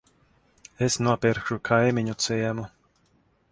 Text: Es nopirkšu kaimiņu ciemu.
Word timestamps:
Es 0.85 0.95
nopirkšu 1.09 1.59
kaimiņu 1.71 2.17
ciemu. 2.27 2.69